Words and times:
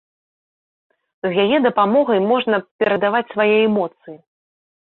З 1.29 1.43
яе 1.43 1.57
дапамогай 1.67 2.19
можна 2.31 2.55
перадаваць 2.85 3.25
свае 3.37 3.49
эмоцыі. 3.69 4.17